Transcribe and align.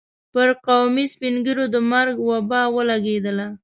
پر 0.33 0.49
قومي 0.65 1.05
سپين 1.13 1.35
ږيرو 1.45 1.65
د 1.73 1.77
مرګ 1.91 2.15
وبا 2.29 2.61
ولګېدله. 2.75 3.47